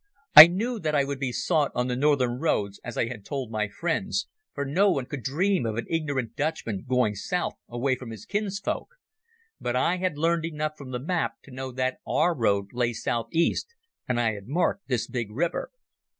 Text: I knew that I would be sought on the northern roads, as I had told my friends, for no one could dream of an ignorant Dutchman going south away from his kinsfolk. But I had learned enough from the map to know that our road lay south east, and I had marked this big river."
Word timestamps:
I 0.35 0.47
knew 0.47 0.79
that 0.79 0.95
I 0.95 1.03
would 1.03 1.19
be 1.19 1.31
sought 1.31 1.71
on 1.75 1.85
the 1.85 1.95
northern 1.95 2.39
roads, 2.39 2.81
as 2.83 2.97
I 2.97 3.05
had 3.07 3.23
told 3.23 3.51
my 3.51 3.67
friends, 3.67 4.27
for 4.51 4.65
no 4.65 4.89
one 4.89 5.05
could 5.05 5.21
dream 5.21 5.63
of 5.63 5.75
an 5.75 5.85
ignorant 5.87 6.35
Dutchman 6.35 6.85
going 6.89 7.13
south 7.13 7.53
away 7.69 7.93
from 7.95 8.09
his 8.09 8.25
kinsfolk. 8.25 8.87
But 9.59 9.75
I 9.75 9.97
had 9.97 10.17
learned 10.17 10.45
enough 10.45 10.75
from 10.75 10.89
the 10.89 10.97
map 10.97 11.33
to 11.43 11.51
know 11.51 11.71
that 11.73 11.99
our 12.07 12.33
road 12.35 12.69
lay 12.73 12.93
south 12.93 13.27
east, 13.31 13.75
and 14.07 14.19
I 14.19 14.33
had 14.33 14.47
marked 14.47 14.87
this 14.87 15.05
big 15.05 15.29
river." 15.29 15.69